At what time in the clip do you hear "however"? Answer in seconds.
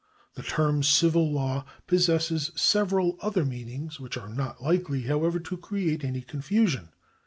5.03-5.39